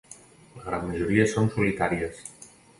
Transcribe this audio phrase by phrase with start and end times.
[0.55, 2.27] La gran majoria són solitàries.